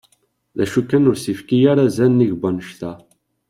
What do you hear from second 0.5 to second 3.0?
D acu kan ur as-yefki ara azal nnig n wannect-a.